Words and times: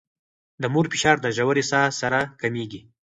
د 0.61 0.63
مور 0.73 0.85
فشار 0.93 1.17
د 1.21 1.27
ژورې 1.37 1.63
ساه 1.71 1.89
سره 2.01 2.19
کمېږي. 2.41 2.81